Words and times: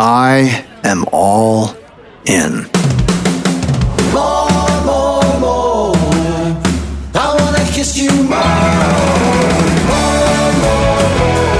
I 0.00 0.64
am 0.84 1.04
all 1.12 1.74
in. 2.24 2.62
More, 4.12 4.48
more, 4.86 5.40
more. 5.40 5.96
I 7.14 7.36
wanna 7.36 7.64
kiss 7.72 7.98
you 7.98 8.08
more. 8.10 8.38
More, 9.90 10.52
more, 10.62 11.02
more. 11.18 11.58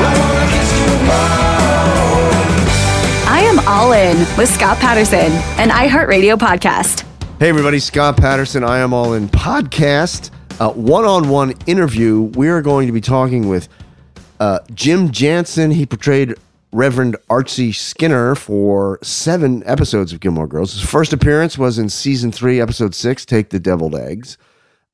I 0.00 0.10
wanna 0.20 0.46
kiss 0.52 0.72
you 0.80 0.88
more. 1.04 2.32
I 3.28 3.40
am 3.44 3.58
all 3.68 3.92
in 3.92 4.16
with 4.38 4.48
Scott 4.48 4.78
Patterson, 4.78 5.32
an 5.58 5.68
iHeartRadio 5.68 6.36
podcast. 6.38 7.04
Hey, 7.38 7.50
everybody, 7.50 7.78
Scott 7.78 8.16
Patterson, 8.16 8.64
I 8.64 8.78
am 8.78 8.94
all 8.94 9.12
in 9.12 9.28
podcast. 9.28 10.30
One 10.74 11.04
on 11.04 11.28
one 11.28 11.52
interview. 11.66 12.22
We 12.22 12.48
are 12.48 12.62
going 12.62 12.86
to 12.86 12.92
be 12.94 13.02
talking 13.02 13.48
with 13.50 13.68
uh, 14.40 14.60
Jim 14.72 15.10
Jansen. 15.10 15.70
He 15.70 15.84
portrayed 15.84 16.34
Reverend 16.76 17.16
Archie 17.30 17.72
Skinner 17.72 18.34
for 18.34 18.98
seven 19.02 19.62
episodes 19.64 20.12
of 20.12 20.20
Gilmore 20.20 20.46
Girls. 20.46 20.74
His 20.74 20.82
first 20.82 21.14
appearance 21.14 21.56
was 21.56 21.78
in 21.78 21.88
season 21.88 22.30
three, 22.30 22.60
episode 22.60 22.94
six, 22.94 23.24
Take 23.24 23.48
the 23.48 23.58
Deviled 23.58 23.94
Eggs. 23.94 24.36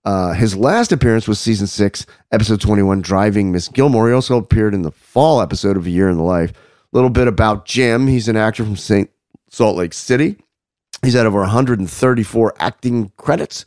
Uh, 0.04 0.32
his 0.32 0.56
last 0.56 0.92
appearance 0.92 1.26
was 1.26 1.40
season 1.40 1.66
six, 1.66 2.06
episode 2.30 2.60
21, 2.60 3.02
Driving 3.02 3.50
Miss 3.50 3.66
Gilmore. 3.66 4.06
He 4.06 4.14
also 4.14 4.38
appeared 4.38 4.74
in 4.74 4.82
the 4.82 4.92
fall 4.92 5.40
episode 5.40 5.76
of 5.76 5.86
A 5.86 5.90
Year 5.90 6.08
in 6.08 6.18
the 6.18 6.22
Life. 6.22 6.52
A 6.52 6.56
little 6.92 7.10
bit 7.10 7.26
about 7.26 7.66
Jim. 7.66 8.06
He's 8.06 8.28
an 8.28 8.36
actor 8.36 8.62
from 8.62 8.76
St. 8.76 9.10
Salt 9.50 9.76
Lake 9.76 9.92
City. 9.92 10.36
He's 11.02 11.14
had 11.14 11.26
over 11.26 11.40
134 11.40 12.54
acting 12.60 13.10
credits, 13.16 13.64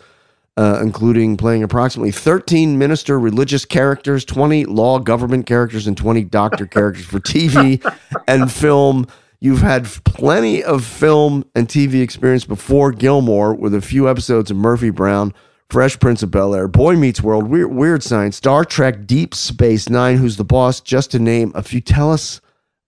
uh, 0.57 0.79
including 0.81 1.37
playing 1.37 1.63
approximately 1.63 2.11
13 2.11 2.77
minister 2.77 3.19
religious 3.19 3.65
characters, 3.65 4.23
20 4.25 4.65
law 4.65 4.99
government 4.99 5.45
characters, 5.45 5.87
and 5.87 5.97
20 5.97 6.23
doctor 6.25 6.65
characters 6.65 7.05
for 7.05 7.19
TV 7.19 7.83
and 8.27 8.51
film. 8.51 9.07
You've 9.41 9.61
had 9.61 9.85
plenty 10.05 10.63
of 10.63 10.83
film 10.83 11.45
and 11.55 11.67
TV 11.67 12.01
experience 12.01 12.45
before 12.45 12.91
Gilmore 12.91 13.53
with 13.53 13.75
a 13.75 13.81
few 13.81 14.09
episodes 14.09 14.49
of 14.49 14.57
Murphy 14.57 14.89
Brown, 14.89 15.33
Fresh 15.69 15.99
Prince 15.99 16.23
of 16.23 16.31
Bel 16.31 16.55
Air, 16.55 16.67
Boy 16.67 16.95
Meets 16.95 17.21
World, 17.21 17.47
Weird, 17.47 17.71
Weird 17.71 18.01
Science, 18.01 18.37
Star 18.37 18.63
Trek, 18.63 19.05
Deep 19.05 19.35
Space 19.35 19.89
Nine, 19.89 20.17
Who's 20.17 20.37
the 20.37 20.45
Boss, 20.45 20.79
just 20.79 21.11
to 21.11 21.19
name 21.19 21.51
a 21.53 21.61
few. 21.61 21.81
Tell 21.81 22.11
us 22.11 22.39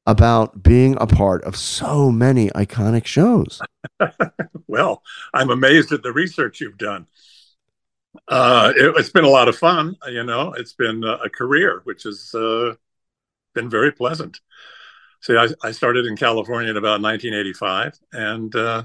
about 0.05 0.63
being 0.63 0.95
a 1.01 1.05
part 1.05 1.43
of 1.43 1.57
so 1.57 2.11
many 2.11 2.49
iconic 2.51 3.05
shows. 3.05 3.61
Well, 4.67 5.01
I'm 5.33 5.49
amazed 5.49 5.91
at 5.93 6.03
the 6.03 6.11
research 6.11 6.59
you've 6.59 6.77
done. 6.77 7.07
Uh, 8.27 8.73
it, 8.75 8.95
has 8.97 9.09
been 9.09 9.23
a 9.23 9.29
lot 9.29 9.47
of 9.47 9.57
fun. 9.57 9.95
You 10.07 10.23
know, 10.23 10.53
it's 10.53 10.73
been 10.73 11.03
uh, 11.03 11.17
a 11.23 11.29
career, 11.29 11.81
which 11.83 12.03
has 12.03 12.33
uh, 12.35 12.75
been 13.53 13.69
very 13.69 13.91
pleasant. 13.91 14.39
See, 15.21 15.35
I, 15.35 15.47
I, 15.63 15.71
started 15.71 16.05
in 16.05 16.15
California 16.15 16.69
in 16.69 16.77
about 16.77 17.01
1985 17.01 17.99
and 18.13 18.55
uh, 18.55 18.83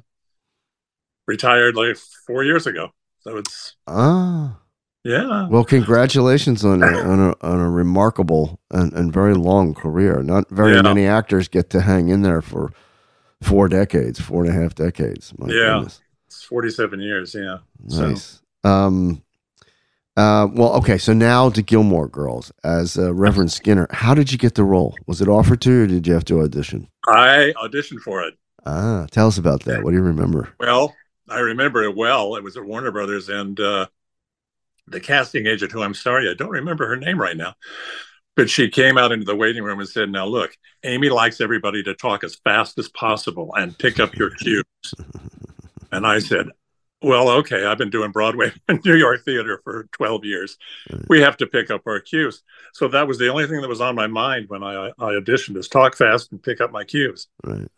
retired 1.27 1.77
like 1.77 1.97
four 2.27 2.45
years 2.45 2.67
ago. 2.67 2.91
So 3.21 3.37
it's 3.37 3.77
Ah. 3.87 4.59
yeah. 5.05 5.47
Well, 5.49 5.65
congratulations 5.65 6.65
on 6.65 6.83
a, 6.83 6.87
on 6.87 7.21
a, 7.21 7.35
on 7.43 7.61
a 7.61 7.71
remarkable 7.71 8.61
and, 8.71 8.93
and 8.95 9.13
very 9.13 9.35
long 9.35 9.75
career. 9.75 10.23
Not 10.23 10.49
very 10.51 10.75
Yeah. 10.75 10.83
many 10.83 11.07
actors 11.07 11.49
get 11.49 11.71
to 11.71 11.83
hang 11.83 12.09
in 12.09 12.23
there 12.23 12.43
for 12.43 12.73
four 13.43 13.69
decades, 13.69 14.21
four 14.21 14.45
and 14.45 14.51
a 14.57 14.61
half 14.61 14.75
decades. 14.75 15.33
My 15.39 15.49
Yeah. 15.49 15.75
goodness. 15.75 16.01
It's 16.27 16.43
47 16.43 17.01
years. 17.01 17.35
Yeah. 17.35 17.59
So 17.89 18.09
Nice. 18.09 18.42
Um, 18.65 19.23
uh, 20.17 20.47
well, 20.53 20.75
okay. 20.75 20.99
So 20.99 21.13
now 21.13 21.49
to 21.51 21.63
Gilmore 21.63 22.09
Girls 22.09 22.53
as 22.65 22.99
uh, 22.99 23.15
Reverend 23.15 23.51
Skinner. 23.51 23.87
How 23.91 24.15
did 24.15 24.31
you 24.31 24.39
get 24.39 24.55
the 24.55 24.65
role? 24.65 24.95
Was 25.07 25.21
it 25.21 25.29
offered 25.29 25.61
to 25.63 25.71
you 25.71 25.85
or 25.85 25.87
did 25.87 26.07
you 26.07 26.13
have 26.13 26.25
to 26.27 26.43
audition? 26.43 26.89
I 27.07 27.53
auditioned 27.63 28.01
for 28.01 28.23
it. 28.23 28.35
Ah, 28.67 29.07
tell 29.11 29.27
us 29.27 29.39
about 29.39 29.65
that. 29.65 29.83
What 29.83 29.91
do 29.91 29.97
you 29.97 30.03
remember? 30.03 30.51
Well, 30.61 30.95
I 31.29 31.41
remember 31.41 31.83
it 31.83 31.97
well. 31.97 32.37
It 32.37 32.45
was 32.45 32.57
at 32.57 32.65
Warner 32.65 32.93
Brothers, 32.93 33.29
and 33.29 33.59
uh, 33.59 33.87
the 34.87 35.01
casting 35.01 35.47
agent, 35.47 35.73
who 35.73 35.83
I'm 35.83 35.95
sorry, 35.95 36.31
I 36.31 36.35
don't 36.35 36.51
remember 36.51 36.87
her 36.87 36.97
name 36.97 37.21
right 37.21 37.37
now, 37.37 37.55
but 38.37 38.51
she 38.51 38.69
came 38.69 38.99
out 38.99 39.11
into 39.11 39.25
the 39.25 39.35
waiting 39.35 39.65
room 39.65 39.81
and 39.81 39.89
said, 39.89 40.11
"Now 40.11 40.27
look, 40.27 40.57
Amy 40.85 41.09
likes 41.09 41.41
everybody 41.41 41.83
to 41.85 41.95
talk 41.95 42.23
as 42.23 42.37
fast 42.45 42.79
as 42.79 42.89
possible 42.89 43.53
and 43.57 43.77
pick 43.77 43.99
up 43.99 44.15
your 44.15 44.31
cues." 44.31 44.65
and 45.93 46.07
I 46.07 46.21
said, 46.21 46.47
"Well, 47.03 47.29
okay. 47.31 47.65
I've 47.65 47.79
been 47.79 47.91
doing 47.91 48.13
Broadway 48.13 48.53
and 48.69 48.85
New 48.85 48.97
York 48.97 49.25
theater 49.25 49.61
for 49.65 49.89
12 49.93 50.25
years. 50.25 50.57
We 51.09 51.21
have 51.21 51.37
to 51.39 51.47
pick 51.47 51.71
up 51.71 51.83
our 51.87 52.01
cues." 52.01 52.43
So 52.73 52.89
that 52.89 53.07
was 53.09 53.19
the 53.19 53.29
only 53.29 53.47
thing 53.47 53.61
that 53.61 53.69
was 53.69 53.81
on 53.81 53.95
my 53.95 54.07
mind 54.07 54.49
when 54.49 54.63
I, 54.63 54.89
I 54.99 55.13
auditioned: 55.15 55.57
is 55.57 55.69
talk 55.69 55.97
fast 55.97 56.33
and 56.33 56.43
pick 56.43 56.61
up 56.61 56.73
my 56.73 56.85
cues. 56.85 57.29
Right. 57.45 57.69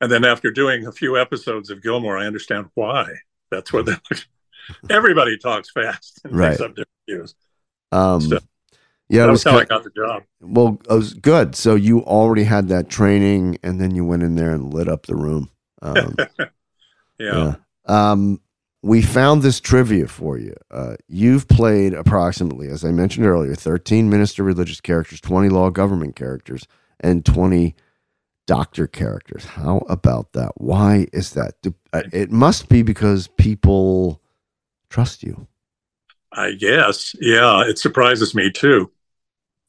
And 0.00 0.10
then 0.10 0.24
after 0.24 0.50
doing 0.50 0.86
a 0.86 0.92
few 0.92 1.16
episodes 1.16 1.70
of 1.70 1.82
Gilmore, 1.82 2.18
I 2.18 2.26
understand 2.26 2.66
why. 2.74 3.06
That's 3.50 3.72
what 3.72 3.86
they 3.86 3.96
everybody 4.90 5.38
talks 5.38 5.70
fast 5.70 6.20
and 6.24 6.34
Right. 6.34 6.50
picks 6.50 6.60
up 6.60 6.70
different 6.70 6.88
cues. 7.08 7.34
Um, 7.92 8.20
So, 8.20 8.38
yeah, 9.08 9.26
That 9.26 9.32
was 9.32 9.44
was 9.44 9.52
how 9.52 9.58
I 9.58 9.64
got 9.64 9.84
the 9.84 9.90
job. 9.90 10.22
well, 10.40 10.78
it 10.88 10.94
was 10.94 11.14
good. 11.14 11.54
So 11.54 11.74
you 11.74 12.00
already 12.02 12.44
had 12.44 12.68
that 12.68 12.88
training, 12.88 13.58
and 13.62 13.80
then 13.80 13.94
you 13.94 14.04
went 14.04 14.22
in 14.22 14.34
there 14.36 14.52
and 14.52 14.72
lit 14.72 14.88
up 14.88 15.06
the 15.06 15.16
room. 15.16 15.50
Um, 15.82 16.16
Yeah. 17.18 17.54
Yeah. 17.88 18.10
Um, 18.12 18.40
we 18.82 19.00
found 19.00 19.42
this 19.42 19.60
trivia 19.60 20.08
for 20.08 20.36
you. 20.38 20.54
Uh, 20.70 20.96
you've 21.08 21.46
played 21.46 21.94
approximately, 21.94 22.68
as 22.68 22.84
I 22.84 22.90
mentioned 22.90 23.26
earlier, 23.26 23.54
13 23.54 24.10
minister 24.10 24.42
religious 24.42 24.80
characters, 24.80 25.20
20 25.20 25.48
law 25.48 25.70
government 25.70 26.16
characters, 26.16 26.66
and 26.98 27.24
20 27.24 27.76
doctor 28.46 28.88
characters. 28.88 29.44
How 29.44 29.78
about 29.88 30.32
that? 30.32 30.52
Why 30.56 31.06
is 31.12 31.32
that? 31.34 31.54
Uh, 31.92 32.02
it 32.12 32.32
must 32.32 32.68
be 32.68 32.82
because 32.82 33.28
people 33.28 34.20
trust 34.90 35.22
you. 35.22 35.46
I 36.32 36.52
guess. 36.52 37.14
Yeah, 37.20 37.64
it 37.64 37.78
surprises 37.78 38.34
me 38.34 38.50
too. 38.50 38.90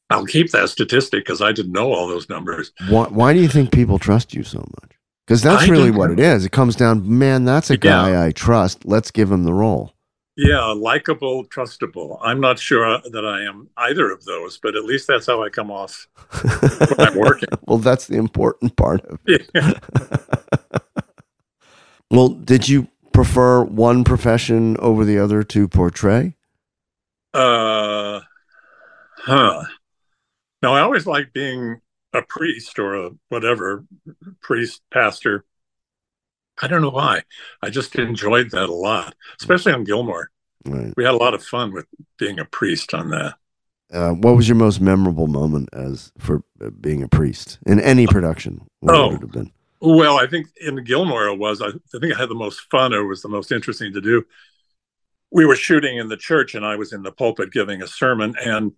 I'll 0.09 0.25
keep 0.25 0.51
that 0.51 0.69
statistic 0.69 1.25
because 1.25 1.41
I 1.41 1.51
didn't 1.51 1.71
know 1.71 1.91
all 1.91 2.07
those 2.07 2.29
numbers. 2.29 2.71
Why, 2.89 3.05
why 3.05 3.33
do 3.33 3.41
you 3.41 3.47
think 3.47 3.71
people 3.71 3.99
trust 3.99 4.33
you 4.33 4.43
so 4.43 4.59
much? 4.59 4.91
Because 5.25 5.41
that's 5.41 5.63
I 5.63 5.67
really 5.67 5.91
what 5.91 6.11
it 6.11 6.19
is. 6.19 6.45
It 6.45 6.51
comes 6.51 6.75
down, 6.75 7.17
man, 7.17 7.45
that's 7.45 7.69
a 7.69 7.73
Yeah. 7.73 7.79
guy 7.79 8.25
I 8.27 8.31
trust. 8.31 8.85
Let's 8.85 9.09
give 9.11 9.31
him 9.31 9.43
the 9.43 9.53
role. 9.53 9.93
Yeah, 10.35 10.65
likable, 10.75 11.45
trustable. 11.45 12.17
I'm 12.21 12.39
not 12.41 12.57
sure 12.57 12.99
that 13.11 13.23
I 13.25 13.43
am 13.43 13.69
either 13.77 14.11
of 14.11 14.25
those, 14.25 14.57
but 14.57 14.75
at 14.75 14.83
least 14.83 15.07
that's 15.07 15.27
how 15.27 15.43
I 15.43 15.49
come 15.49 15.69
off 15.69 16.07
when 16.41 17.07
I'm 17.07 17.15
working. 17.17 17.49
well, 17.67 17.77
that's 17.77 18.07
the 18.07 18.17
important 18.17 18.75
part 18.75 19.01
of 19.05 19.19
Yeah. 19.27 19.73
Well, 22.11 22.29
did 22.29 22.69
you 22.69 22.89
prefer 23.11 23.63
one 23.63 24.03
profession 24.03 24.77
over 24.77 25.03
the 25.03 25.17
other 25.17 25.41
to 25.43 25.67
portray? 25.67 26.35
Uh, 27.33 28.21
huh. 29.17 29.63
Now, 30.61 30.75
I 30.75 30.81
always 30.81 31.07
like 31.07 31.33
being 31.33 31.81
a 32.13 32.21
priest 32.21 32.77
or 32.79 32.95
a 32.95 33.11
whatever 33.29 33.85
priest, 34.41 34.81
pastor. 34.91 35.45
I 36.61 36.67
don't 36.67 36.81
know 36.81 36.89
why. 36.91 37.23
I 37.61 37.69
just 37.69 37.95
enjoyed 37.95 38.51
that 38.51 38.69
a 38.69 38.73
lot, 38.73 39.15
especially 39.39 39.73
on 39.73 39.83
Gilmore. 39.83 40.29
Right. 40.65 40.93
We 40.95 41.03
had 41.03 41.13
a 41.13 41.17
lot 41.17 41.33
of 41.33 41.43
fun 41.43 41.73
with 41.73 41.85
being 42.17 42.39
a 42.39 42.45
priest 42.45 42.93
on 42.93 43.09
that. 43.09 43.35
Uh, 43.91 44.11
what 44.11 44.35
was 44.35 44.47
your 44.47 44.55
most 44.55 44.79
memorable 44.79 45.27
moment 45.27 45.69
as 45.73 46.11
for 46.17 46.43
uh, 46.63 46.69
being 46.69 47.03
a 47.03 47.07
priest 47.07 47.59
in 47.65 47.79
any 47.79 48.07
production? 48.07 48.61
What 48.79 48.95
Oh. 48.95 49.07
would 49.07 49.15
it 49.15 49.21
have 49.21 49.31
been? 49.31 49.51
Well, 49.81 50.17
I 50.17 50.27
think 50.27 50.47
in 50.61 50.81
Gilmore 50.83 51.27
it 51.27 51.37
was. 51.37 51.61
I, 51.61 51.67
I 51.67 51.99
think 51.99 52.13
I 52.15 52.17
had 52.17 52.29
the 52.29 52.35
most 52.35 52.61
fun, 52.71 52.93
or 52.93 53.05
was 53.05 53.21
the 53.21 53.27
most 53.29 53.51
interesting 53.51 53.91
to 53.93 53.99
do. 54.01 54.23
We 55.29 55.45
were 55.45 55.55
shooting 55.57 55.97
in 55.97 56.07
the 56.07 56.15
church, 56.15 56.55
and 56.55 56.65
I 56.65 56.75
was 56.77 56.93
in 56.93 57.01
the 57.03 57.11
pulpit 57.11 57.51
giving 57.51 57.81
a 57.81 57.87
sermon, 57.87 58.33
and 58.39 58.71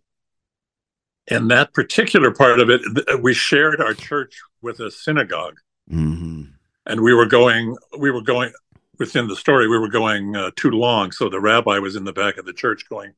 in 1.28 1.48
that 1.50 1.74
particular 1.74 2.32
part 2.32 2.60
of 2.60 2.70
it, 2.70 2.82
we 3.22 3.34
shared 3.34 3.82
our 3.82 3.94
church 3.94 4.40
with 4.62 4.80
a 4.80 4.92
synagogue, 4.92 5.58
hmm 5.90 6.44
and 6.88 7.02
we 7.02 7.14
were 7.14 7.26
going. 7.26 7.76
We 7.98 8.12
were 8.12 8.22
going 8.22 8.52
within 9.00 9.28
the 9.28 9.36
story. 9.36 9.68
We 9.68 9.80
were 9.80 9.90
going 9.90 10.36
uh, 10.36 10.52
too 10.56 10.70
long, 10.72 11.12
so 11.12 11.30
the 11.30 11.40
rabbi 11.40 11.80
was 11.80 11.96
in 11.96 12.04
the 12.04 12.14
back 12.14 12.38
of 12.38 12.46
the 12.46 12.54
church 12.54 12.88
going, 12.90 13.14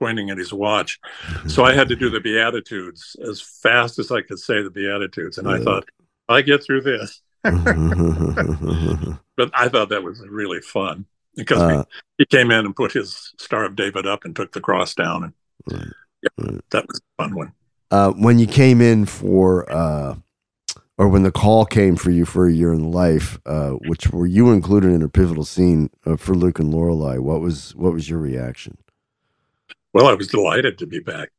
pointing 0.00 0.30
at 0.30 0.38
his 0.38 0.52
watch. 0.52 0.98
So 1.46 1.64
I 1.64 1.72
had 1.72 1.88
to 1.88 1.96
do 1.96 2.10
the 2.10 2.20
Beatitudes 2.20 3.16
as 3.22 3.40
fast 3.40 3.98
as 3.98 4.10
I 4.10 4.22
could 4.22 4.38
say 4.38 4.62
the 4.62 4.70
Beatitudes, 4.70 5.38
and 5.38 5.48
I 5.48 5.58
thought, 5.58 5.84
I 6.28 6.42
get 6.42 6.64
through 6.64 6.82
this. 6.82 7.22
Mm-hmm. 7.44 9.12
but 9.36 9.50
I 9.54 9.68
thought 9.68 9.88
that 9.90 10.02
was 10.02 10.20
really 10.28 10.60
fun 10.60 11.06
because 11.36 11.60
Uh, 11.60 11.84
we, 12.18 12.24
he 12.24 12.26
came 12.26 12.50
in 12.50 12.66
and 12.66 12.76
put 12.76 12.92
his 12.92 13.32
Star 13.38 13.64
of 13.64 13.76
David 13.76 14.06
up 14.06 14.24
and 14.24 14.34
took 14.34 14.52
the 14.52 14.60
cross 14.60 14.94
down, 14.94 15.24
and 15.24 15.32
Right, 15.70 15.92
that 16.70 16.86
was 16.86 17.00
a 17.00 17.22
fun 17.22 17.34
one. 17.34 17.52
uh, 17.90 18.10
when 18.12 18.38
you 18.38 18.46
came 18.46 18.80
in 18.80 19.06
for, 19.06 19.70
uh, 19.70 20.16
or 20.98 21.08
when 21.08 21.22
the 21.22 21.32
call 21.32 21.64
came 21.64 21.96
for 21.96 22.10
you 22.10 22.24
for 22.24 22.46
a 22.46 22.52
year 22.52 22.72
in 22.72 22.90
life, 22.92 23.38
uh, 23.46 23.70
which 23.70 24.08
were 24.10 24.26
you 24.26 24.50
included 24.50 24.92
in 24.92 25.02
a 25.02 25.08
pivotal 25.08 25.44
scene 25.44 25.90
uh, 26.06 26.16
for 26.16 26.34
Luke 26.34 26.58
and 26.58 26.72
Lorelai? 26.72 27.18
What 27.18 27.40
was 27.40 27.74
what 27.74 27.92
was 27.92 28.08
your 28.08 28.18
reaction? 28.18 28.78
Well, 29.94 30.06
I 30.06 30.14
was 30.14 30.28
delighted 30.28 30.78
to 30.78 30.86
be 30.86 31.00
back. 31.00 31.30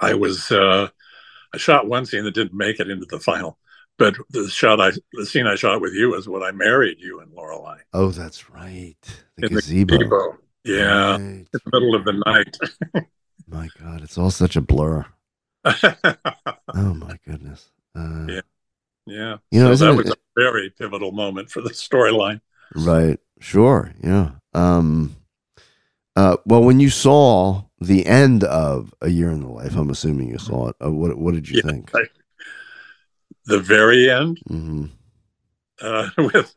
I 0.00 0.14
was 0.14 0.50
uh, 0.52 0.88
I 1.54 1.56
shot 1.56 1.88
one 1.88 2.04
scene 2.06 2.24
that 2.24 2.34
didn't 2.34 2.54
make 2.56 2.78
it 2.80 2.90
into 2.90 3.06
the 3.06 3.18
final, 3.20 3.58
but 3.96 4.16
the 4.30 4.48
shot 4.48 4.80
I 4.80 4.90
the 5.14 5.24
scene 5.26 5.46
I 5.46 5.54
shot 5.54 5.80
with 5.80 5.94
you 5.94 6.14
is 6.14 6.28
when 6.28 6.42
I 6.42 6.50
married 6.52 6.98
you 7.00 7.20
and 7.20 7.30
Lorelai 7.32 7.78
Oh, 7.94 8.10
that's 8.10 8.50
right, 8.50 8.96
the 9.36 9.46
in 9.46 9.54
the 9.54 9.60
gazebo. 9.60 9.96
gazebo. 9.98 10.38
Yeah, 10.64 11.10
Right. 11.12 11.20
in 11.20 11.46
the 11.52 11.60
middle 11.72 11.94
of 11.94 12.04
the 12.04 12.12
night. 12.26 12.58
My 13.56 13.68
God, 13.80 14.02
it's 14.02 14.18
all 14.18 14.30
such 14.30 14.56
a 14.56 14.60
blur. 14.60 15.06
Oh 16.78 16.92
my 16.92 17.18
goodness. 17.26 17.70
Uh, 17.94 18.26
Yeah. 18.28 18.40
yeah, 19.06 19.36
You 19.50 19.60
know, 19.64 19.74
so 19.74 19.86
that 19.86 19.92
it- 19.92 19.96
was 20.04 20.10
a 20.10 20.16
very 20.36 20.68
pivotal 20.68 21.10
moment 21.10 21.50
for 21.50 21.62
the 21.62 21.70
storyline. 21.70 22.42
Right. 22.74 23.18
Sure. 23.40 23.94
Yeah. 24.02 24.32
Um. 24.52 25.16
Uh. 26.14 26.36
Well, 26.44 26.62
when 26.62 26.80
you 26.80 26.90
saw 26.90 27.62
the 27.80 28.04
end 28.04 28.44
of 28.44 28.92
A 29.00 29.08
Year 29.08 29.30
in 29.30 29.40
the 29.40 29.48
Life, 29.48 29.74
I'm 29.74 29.88
assuming 29.88 30.28
you 30.28 30.36
saw 30.38 30.68
it. 30.68 30.76
Uh, 30.84 30.92
what 30.92 31.16
What 31.16 31.32
did 31.32 31.48
you 31.48 31.62
Yeah, 31.64 31.70
think? 31.70 31.90
I- 31.94 32.04
The 33.46 33.60
very 33.60 34.10
end, 34.10 34.38
hmm 34.46 34.86
uh, 35.80 36.10
with 36.18 36.52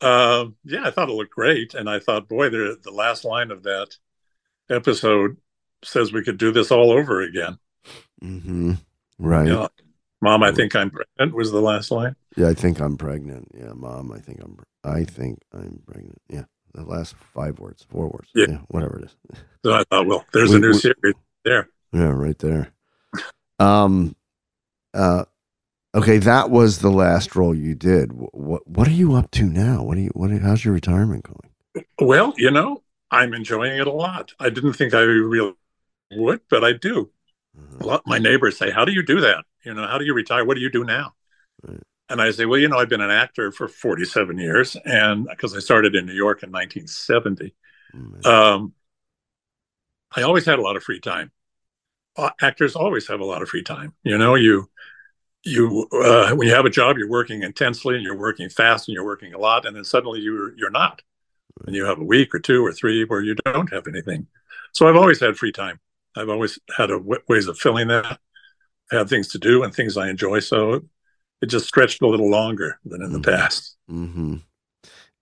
um, 0.00 0.56
yeah, 0.64 0.84
I 0.86 0.90
thought 0.92 1.08
it 1.08 1.12
looked 1.12 1.34
great, 1.34 1.74
and 1.74 1.90
I 1.90 1.98
thought, 1.98 2.28
boy, 2.28 2.50
the 2.50 2.78
the 2.80 2.92
last 2.92 3.24
line 3.24 3.50
of 3.50 3.64
that 3.64 3.96
episode 4.70 5.38
says 5.84 6.12
we 6.12 6.22
could 6.24 6.38
do 6.38 6.52
this 6.52 6.70
all 6.70 6.90
over 6.92 7.20
again. 7.22 7.58
hmm 8.20 8.72
Right. 9.18 9.46
You 9.46 9.52
know, 9.54 9.68
Mom, 10.20 10.42
I 10.42 10.52
think 10.52 10.74
I'm 10.76 10.90
pregnant 10.90 11.34
was 11.36 11.50
the 11.52 11.60
last 11.60 11.90
line. 11.90 12.14
Yeah, 12.36 12.48
I 12.48 12.54
think 12.54 12.80
I'm 12.80 12.96
pregnant. 12.96 13.48
Yeah, 13.56 13.72
Mom. 13.74 14.12
I 14.12 14.18
think 14.18 14.40
I'm. 14.42 14.58
I 14.84 15.04
think 15.04 15.40
I'm 15.52 15.80
pregnant. 15.86 16.20
Yeah. 16.28 16.44
The 16.74 16.84
last 16.84 17.14
five 17.34 17.58
words, 17.58 17.84
four 17.88 18.08
words. 18.08 18.28
Yeah. 18.34 18.46
Yeah. 18.48 18.58
whatever 18.68 18.98
it 18.98 19.04
is. 19.06 19.16
So 19.64 19.74
I 19.74 19.84
thought, 19.90 20.06
well, 20.06 20.24
there's 20.32 20.50
We- 20.50 20.56
a 20.56 20.58
new 20.60 20.68
we- 20.68 20.78
series 20.78 21.14
there. 21.44 21.68
Yeah. 21.92 22.10
Right 22.10 22.38
there. 22.38 22.72
Um. 23.58 24.14
Uh. 24.94 25.24
Okay, 25.94 26.18
that 26.18 26.50
was 26.50 26.78
the 26.78 26.90
last 26.90 27.34
role 27.34 27.54
you 27.54 27.74
did. 27.74 28.12
What 28.12 28.66
What 28.68 28.86
are 28.86 28.92
you 28.92 29.14
up 29.14 29.30
to 29.32 29.44
now? 29.44 29.82
What 29.82 29.96
are 29.96 30.00
you? 30.00 30.10
What? 30.14 30.30
Are, 30.30 30.38
how's 30.38 30.64
your 30.64 30.74
retirement 30.74 31.24
going? 31.24 31.84
Well, 32.00 32.34
you 32.36 32.50
know, 32.50 32.82
I'm 33.10 33.34
enjoying 33.34 33.78
it 33.80 33.86
a 33.86 33.92
lot. 33.92 34.32
I 34.38 34.50
didn't 34.50 34.74
think 34.74 34.94
I 34.94 35.00
really 35.00 35.54
would, 36.12 36.40
but 36.50 36.64
I 36.64 36.72
do. 36.72 37.10
Uh-huh. 37.58 37.78
a 37.80 37.86
lot 37.86 38.02
my 38.06 38.18
neighbors 38.18 38.56
say 38.58 38.70
how 38.70 38.84
do 38.84 38.92
you 38.92 39.02
do 39.02 39.20
that? 39.20 39.44
You 39.64 39.74
know 39.74 39.86
how 39.86 39.98
do 39.98 40.04
you 40.04 40.14
retire? 40.14 40.44
What 40.44 40.54
do 40.54 40.60
you 40.60 40.70
do 40.70 40.84
now? 40.84 41.14
Right. 41.62 41.80
and 42.08 42.22
i 42.22 42.30
say 42.30 42.44
well 42.46 42.60
you 42.60 42.68
know 42.68 42.78
i've 42.78 42.88
been 42.88 43.00
an 43.00 43.10
actor 43.10 43.50
for 43.50 43.66
47 43.68 44.38
years 44.38 44.76
and 44.84 45.26
because 45.28 45.56
i 45.56 45.58
started 45.58 45.96
in 45.96 46.06
new 46.06 46.12
york 46.14 46.42
in 46.42 46.50
1970 46.52 47.54
Mm, 47.94 48.26
um, 48.26 48.74
i 50.14 50.22
always 50.22 50.44
had 50.44 50.58
a 50.58 50.62
lot 50.62 50.76
of 50.76 50.82
free 50.82 51.00
time. 51.00 51.30
Uh, 52.16 52.30
actors 52.42 52.76
always 52.76 53.06
have 53.08 53.20
a 53.20 53.24
lot 53.24 53.42
of 53.42 53.48
free 53.48 53.62
time. 53.62 53.94
You 54.02 54.18
know 54.18 54.34
you 54.34 54.68
you 55.44 55.88
uh, 55.92 56.34
when 56.34 56.48
you 56.48 56.54
have 56.54 56.66
a 56.66 56.70
job 56.70 56.98
you're 56.98 57.08
working 57.08 57.42
intensely 57.42 57.94
and 57.94 58.04
you're 58.04 58.16
working 58.16 58.48
fast 58.50 58.88
and 58.88 58.94
you're 58.94 59.04
working 59.04 59.32
a 59.34 59.38
lot 59.38 59.64
and 59.66 59.74
then 59.76 59.84
suddenly 59.84 60.20
you're 60.20 60.56
you're 60.58 60.70
not. 60.70 61.02
And 61.66 61.74
you 61.74 61.84
have 61.86 61.98
a 61.98 62.04
week 62.04 62.34
or 62.34 62.40
two 62.40 62.64
or 62.64 62.72
three 62.72 63.04
where 63.04 63.22
you 63.22 63.34
don't 63.44 63.72
have 63.72 63.86
anything. 63.88 64.26
So 64.72 64.88
i've 64.88 64.96
always 64.96 65.20
had 65.20 65.36
free 65.36 65.52
time 65.52 65.80
i've 66.16 66.28
always 66.28 66.58
had 66.76 66.90
a 66.90 66.98
w- 66.98 67.22
ways 67.28 67.46
of 67.48 67.58
filling 67.58 67.88
that 67.88 68.18
I 68.92 68.96
had 68.96 69.08
things 69.08 69.28
to 69.28 69.38
do 69.38 69.62
and 69.62 69.74
things 69.74 69.96
i 69.96 70.08
enjoy 70.08 70.40
so 70.40 70.82
it 71.42 71.46
just 71.46 71.66
stretched 71.66 72.02
a 72.02 72.06
little 72.06 72.30
longer 72.30 72.78
than 72.84 73.02
in 73.02 73.12
the 73.12 73.18
Mhm. 73.20 73.24
past 73.24 73.76
hmm 73.88 74.36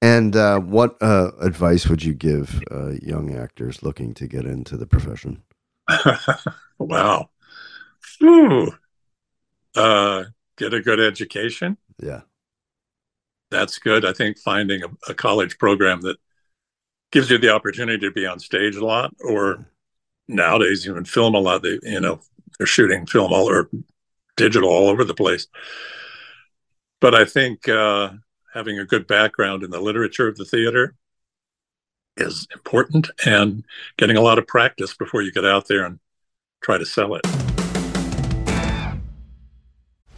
And 0.03 0.37
uh, 0.37 0.61
what 0.61 0.97
uh, 1.03 1.33
advice 1.41 1.89
would 1.89 2.05
you 2.05 2.15
give 2.15 2.61
uh, 2.71 2.93
young 3.03 3.35
actors 3.35 3.83
looking 3.83 4.13
to 4.15 4.27
get 4.29 4.45
into 4.45 4.77
the 4.77 4.87
profession? 4.87 5.43
wow 6.79 7.31
Phew. 8.01 8.73
Uh, 9.75 10.25
get 10.57 10.75
a 10.75 10.81
good 10.81 11.01
education 11.01 11.77
Yeah. 12.01 12.23
that's 13.51 13.79
good. 13.79 14.05
I 14.05 14.13
think 14.13 14.39
finding 14.39 14.83
a, 14.83 14.89
a 15.09 15.15
college 15.15 15.59
program 15.59 16.01
that 16.03 16.17
gives 17.13 17.31
you 17.31 17.39
the 17.39 17.51
opportunity 17.55 17.99
to 18.07 18.11
be 18.13 18.27
on 18.27 18.39
stage 18.39 18.77
a 18.77 18.85
lot, 18.85 19.15
or 19.25 19.67
nowadays 20.29 20.87
even 20.87 21.05
film 21.05 21.35
a 21.35 21.39
lot. 21.39 21.63
They, 21.63 21.79
you 21.83 22.01
know, 22.01 22.21
they're 22.59 22.67
shooting 22.67 23.07
film 23.07 23.33
all 23.33 23.49
or 23.49 23.69
digital 24.37 24.69
all 24.69 24.89
over 24.89 25.05
the 25.05 25.15
place. 25.15 25.47
But 27.01 27.15
I 27.15 27.25
think 27.25 27.69
uh, 27.69 28.13
having 28.55 28.79
a 28.79 28.87
good 28.87 29.07
background 29.07 29.63
in 29.63 29.71
the 29.71 29.81
literature 29.81 30.29
of 30.29 30.37
the 30.37 30.45
theater 30.45 30.95
is 32.17 32.47
important, 32.55 33.11
and 33.27 33.65
getting 33.99 34.17
a 34.17 34.23
lot 34.23 34.39
of 34.39 34.47
practice 34.47 34.95
before 34.95 35.21
you 35.21 35.31
get 35.31 35.45
out 35.45 35.69
there 35.69 35.85
and 35.85 35.99
try 36.63 36.79
to 36.79 36.87
sell 36.87 37.15
it. 37.15 37.46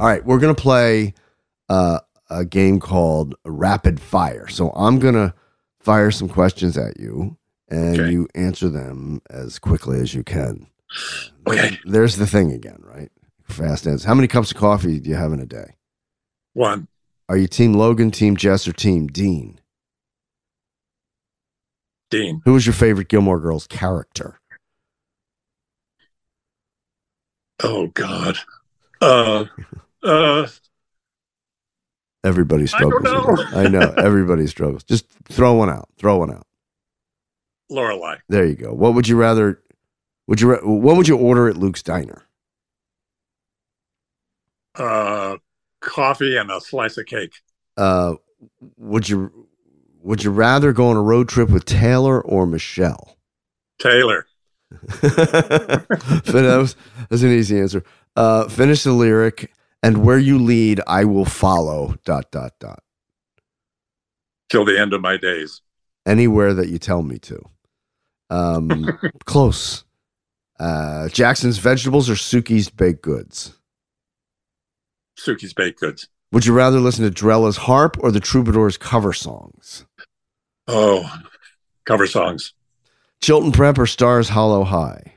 All 0.00 0.06
right, 0.06 0.24
we're 0.24 0.38
gonna 0.38 0.54
play 0.54 1.14
uh, 1.68 2.00
a 2.30 2.44
game 2.44 2.78
called 2.80 3.34
Rapid 3.44 4.00
Fire. 4.00 4.48
So 4.48 4.70
I'm 4.70 4.98
gonna 4.98 5.34
fire 5.80 6.10
some 6.10 6.28
questions 6.28 6.76
at 6.78 7.00
you, 7.00 7.36
and 7.68 7.98
Okay. 8.00 8.10
you 8.12 8.28
answer 8.34 8.68
them 8.68 9.20
as 9.30 9.58
quickly 9.58 10.00
as 10.00 10.14
you 10.14 10.22
can. 10.22 10.68
Okay. 11.46 11.78
There's 11.84 12.16
the 12.16 12.26
thing 12.26 12.52
again, 12.52 12.78
right? 12.82 13.10
Fast 13.44 13.86
answers. 13.86 14.04
How 14.04 14.14
many 14.14 14.28
cups 14.28 14.52
of 14.52 14.56
coffee 14.56 15.00
do 15.00 15.10
you 15.10 15.16
have 15.16 15.32
in 15.32 15.40
a 15.40 15.46
day? 15.46 15.74
One. 16.52 16.88
Are 17.28 17.36
you 17.36 17.46
Team 17.48 17.74
Logan, 17.74 18.10
Team 18.10 18.36
Jess, 18.36 18.66
or 18.68 18.72
Team 18.72 19.06
Dean? 19.08 19.60
Dean. 22.10 22.40
Who 22.44 22.56
is 22.56 22.66
your 22.66 22.72
favorite 22.72 23.08
Gilmore 23.08 23.38
Girls 23.40 23.66
character? 23.66 24.38
Oh 27.62 27.88
God. 27.88 28.38
Uh 29.00 29.44
uh 30.02 30.46
Everybody 32.24 32.64
I 32.64 32.66
struggles. 32.66 33.02
with 33.02 33.52
know. 33.52 33.58
I 33.60 33.68
know. 33.68 33.94
Everybody 33.96 34.46
struggles. 34.48 34.82
Just 34.84 35.06
throw 35.28 35.54
one 35.54 35.70
out. 35.70 35.88
Throw 35.98 36.18
one 36.18 36.32
out. 36.32 36.46
Lorelai. 37.70 38.18
There 38.28 38.44
you 38.44 38.54
go. 38.56 38.72
What 38.72 38.94
would 38.94 39.06
you 39.06 39.16
rather? 39.16 39.62
Would 40.26 40.40
you? 40.40 40.54
What 40.56 40.96
would 40.96 41.06
you 41.08 41.16
order 41.16 41.48
at 41.48 41.56
Luke's 41.56 41.82
Diner? 41.82 42.22
Uh 44.74 45.36
coffee 45.80 46.36
and 46.36 46.50
a 46.50 46.60
slice 46.60 46.98
of 46.98 47.06
cake. 47.06 47.34
Uh, 47.76 48.14
would 48.76 49.08
you? 49.08 49.46
Would 50.02 50.24
you 50.24 50.30
rather 50.30 50.72
go 50.72 50.88
on 50.88 50.96
a 50.96 51.02
road 51.02 51.28
trip 51.28 51.50
with 51.50 51.64
Taylor 51.64 52.20
or 52.20 52.46
Michelle? 52.46 53.16
Taylor. 53.78 54.26
that 54.70 56.56
was 56.58 56.76
that's 57.08 57.22
an 57.22 57.30
easy 57.32 57.58
answer. 57.58 57.82
Uh, 58.16 58.48
finish 58.48 58.82
the 58.82 58.92
lyric 58.92 59.52
and 59.82 60.04
where 60.04 60.18
you 60.18 60.38
lead, 60.38 60.80
I 60.86 61.04
will 61.04 61.24
follow. 61.24 61.96
Dot 62.04 62.30
dot 62.30 62.52
dot. 62.58 62.82
Till 64.48 64.64
the 64.64 64.78
end 64.78 64.92
of 64.92 65.00
my 65.00 65.16
days. 65.16 65.62
Anywhere 66.06 66.54
that 66.54 66.68
you 66.68 66.78
tell 66.78 67.02
me 67.02 67.18
to. 67.18 67.42
Um, 68.30 68.98
close. 69.24 69.84
Uh, 70.58 71.08
Jackson's 71.08 71.58
vegetables 71.58 72.10
or 72.10 72.14
Sookie's 72.14 72.70
baked 72.70 73.02
goods. 73.02 73.54
Sookie's 75.16 75.52
baked 75.52 75.80
goods. 75.80 76.08
Would 76.32 76.46
you 76.46 76.52
rather 76.52 76.80
listen 76.80 77.04
to 77.04 77.10
Drella's 77.10 77.56
harp 77.56 77.96
or 78.00 78.10
the 78.10 78.20
Troubadours 78.20 78.76
cover 78.76 79.12
songs? 79.12 79.86
Oh, 80.66 81.10
cover 81.86 82.06
songs. 82.06 82.52
Chilton 83.22 83.52
Prep 83.52 83.78
or 83.78 83.86
Stars 83.86 84.28
Hollow 84.28 84.64
High? 84.64 85.14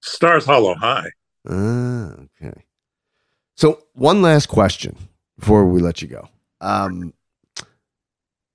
Stars 0.00 0.44
Hollow 0.44 0.74
High. 0.74 1.10
Ah, 1.48 2.12
okay. 2.40 2.64
So 3.58 3.82
one 3.94 4.22
last 4.22 4.46
question 4.46 4.96
before 5.36 5.66
we 5.66 5.80
let 5.80 6.00
you 6.00 6.06
go. 6.06 6.28
Um, 6.60 7.12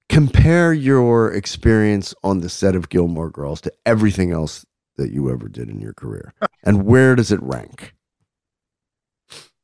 compare 0.07 0.71
your 0.71 1.33
experience 1.33 2.15
on 2.23 2.39
the 2.39 2.47
set 2.47 2.73
of 2.73 2.87
Gilmore 2.87 3.29
Girls 3.29 3.59
to 3.61 3.73
everything 3.85 4.31
else 4.31 4.65
that 4.95 5.11
you 5.11 5.29
ever 5.29 5.49
did 5.49 5.69
in 5.69 5.81
your 5.81 5.91
career, 5.93 6.33
and 6.63 6.85
where 6.85 7.17
does 7.17 7.33
it 7.33 7.41
rank? 7.43 7.93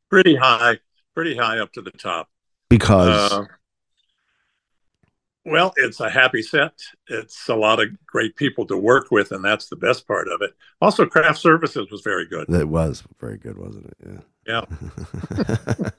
Pretty 0.09 0.35
high. 0.35 0.79
Pretty 1.15 1.37
high 1.37 1.59
up 1.59 1.71
to 1.73 1.81
the 1.81 1.91
top. 1.91 2.27
Because 2.69 3.31
Uh, 3.31 3.45
well, 5.45 5.73
it's 5.77 6.01
a 6.01 6.09
happy 6.09 6.41
set. 6.41 6.73
It's 7.07 7.47
a 7.47 7.55
lot 7.55 7.81
of 7.81 7.87
great 8.05 8.35
people 8.35 8.65
to 8.67 8.77
work 8.77 9.09
with, 9.09 9.31
and 9.31 9.43
that's 9.43 9.69
the 9.69 9.77
best 9.77 10.05
part 10.05 10.27
of 10.27 10.41
it. 10.41 10.51
Also, 10.81 11.05
craft 11.05 11.39
services 11.39 11.89
was 11.89 12.01
very 12.01 12.25
good. 12.25 12.49
It 12.49 12.67
was 12.67 13.03
very 13.21 13.37
good, 13.37 13.57
wasn't 13.57 13.85
it? 13.85 13.97
Yeah. 14.05 14.19
Yeah, 14.49 14.65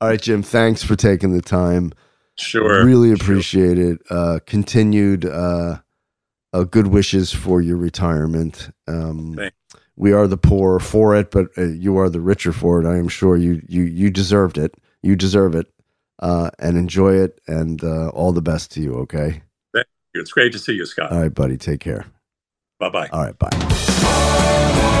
All 0.00 0.08
right, 0.08 0.20
Jim. 0.20 0.42
Thanks 0.42 0.82
for 0.82 0.96
taking 0.96 1.32
the 1.34 1.42
time. 1.42 1.92
sure. 2.36 2.84
Really 2.84 3.08
Sure. 3.08 3.14
appreciate 3.16 3.78
it. 3.78 3.98
Uh, 4.10 4.38
continued 4.46 5.24
uh, 5.26 5.78
uh, 6.54 6.64
good 6.64 6.86
wishes 6.86 7.32
for 7.32 7.60
your 7.60 7.76
retirement. 7.76 8.70
Um, 8.88 9.38
we 9.96 10.12
are 10.12 10.26
the 10.26 10.36
poorer 10.38 10.80
for 10.80 11.14
it, 11.14 11.30
but 11.30 11.48
uh, 11.58 11.62
you 11.64 11.98
are 11.98 12.08
the 12.08 12.20
richer 12.20 12.52
for 12.52 12.80
it. 12.80 12.86
I 12.86 12.96
am 12.96 13.08
sure 13.08 13.36
you 13.36 13.60
you 13.68 13.82
you 13.82 14.10
deserved 14.10 14.56
it. 14.58 14.74
You 15.02 15.14
deserve 15.14 15.54
it, 15.54 15.66
uh, 16.20 16.50
and 16.58 16.76
enjoy 16.78 17.14
it. 17.16 17.38
And 17.46 17.84
uh, 17.84 18.08
all 18.08 18.32
the 18.32 18.42
best 18.42 18.72
to 18.72 18.80
you. 18.80 18.94
Okay. 19.00 19.42
Thank 19.74 19.86
you. 20.14 20.20
It's 20.22 20.32
great 20.32 20.52
to 20.52 20.58
see 20.58 20.72
you, 20.72 20.86
Scott. 20.86 21.12
All 21.12 21.20
right, 21.20 21.34
buddy. 21.34 21.56
Take 21.58 21.80
care. 21.80 22.06
bye 22.80 22.88
bye. 22.88 23.08
All 23.12 23.22
right. 23.22 23.38
Bye. 23.38 25.00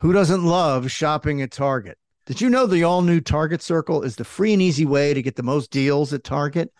Who 0.00 0.12
doesn't 0.12 0.44
love 0.44 0.92
shopping 0.92 1.42
at 1.42 1.50
Target? 1.50 1.98
Did 2.24 2.40
you 2.40 2.48
know 2.48 2.66
the 2.66 2.84
all 2.84 3.02
new 3.02 3.20
Target 3.20 3.60
Circle 3.60 4.04
is 4.04 4.14
the 4.14 4.22
free 4.22 4.52
and 4.52 4.62
easy 4.62 4.86
way 4.86 5.12
to 5.12 5.22
get 5.22 5.34
the 5.34 5.42
most 5.42 5.72
deals 5.72 6.12
at 6.12 6.22
Target? 6.22 6.72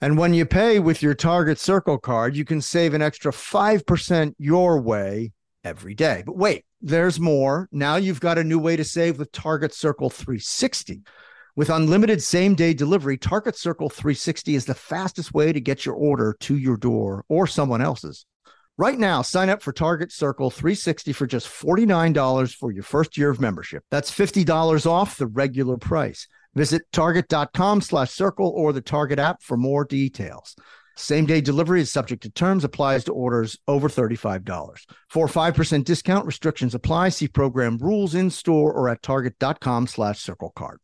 And 0.00 0.18
when 0.18 0.34
you 0.34 0.44
pay 0.44 0.80
with 0.80 1.00
your 1.00 1.14
Target 1.14 1.60
Circle 1.60 1.98
card, 1.98 2.34
you 2.34 2.44
can 2.44 2.60
save 2.60 2.94
an 2.94 3.02
extra 3.02 3.30
5% 3.30 4.34
your 4.38 4.80
way 4.80 5.30
every 5.62 5.94
day. 5.94 6.24
But 6.26 6.36
wait, 6.36 6.64
there's 6.80 7.20
more. 7.20 7.68
Now 7.70 7.94
you've 7.94 8.18
got 8.18 8.38
a 8.38 8.44
new 8.44 8.58
way 8.58 8.74
to 8.74 8.82
save 8.82 9.20
with 9.20 9.30
Target 9.30 9.72
Circle 9.72 10.10
360. 10.10 11.02
With 11.54 11.70
unlimited 11.70 12.24
same 12.24 12.56
day 12.56 12.74
delivery, 12.74 13.18
Target 13.18 13.56
Circle 13.56 13.88
360 13.88 14.56
is 14.56 14.64
the 14.64 14.74
fastest 14.74 15.32
way 15.32 15.52
to 15.52 15.60
get 15.60 15.86
your 15.86 15.94
order 15.94 16.36
to 16.40 16.56
your 16.56 16.76
door 16.76 17.24
or 17.28 17.46
someone 17.46 17.82
else's. 17.82 18.26
Right 18.80 18.96
now, 18.96 19.22
sign 19.22 19.50
up 19.50 19.60
for 19.60 19.72
Target 19.72 20.12
Circle 20.12 20.52
360 20.52 21.12
for 21.12 21.26
just 21.26 21.48
$49 21.48 22.54
for 22.54 22.70
your 22.70 22.84
first 22.84 23.18
year 23.18 23.28
of 23.28 23.40
membership. 23.40 23.82
That's 23.90 24.08
$50 24.08 24.86
off 24.86 25.18
the 25.18 25.26
regular 25.26 25.76
price. 25.76 26.28
Visit 26.54 26.82
target.com 26.92 27.80
slash 27.80 28.12
circle 28.12 28.52
or 28.54 28.72
the 28.72 28.80
Target 28.80 29.18
app 29.18 29.42
for 29.42 29.56
more 29.56 29.84
details. 29.84 30.54
Same 30.96 31.26
day 31.26 31.40
delivery 31.40 31.80
is 31.80 31.90
subject 31.90 32.22
to 32.22 32.30
terms, 32.30 32.62
applies 32.62 33.02
to 33.04 33.12
orders 33.12 33.58
over 33.66 33.88
$35. 33.88 34.78
For 35.08 35.26
5% 35.26 35.84
discount, 35.84 36.24
restrictions 36.24 36.72
apply. 36.72 37.08
See 37.08 37.26
program 37.26 37.78
rules 37.78 38.14
in 38.14 38.30
store 38.30 38.72
or 38.72 38.88
at 38.88 39.02
target.com 39.02 39.88
slash 39.88 40.20
circle 40.20 40.52
card. 40.54 40.78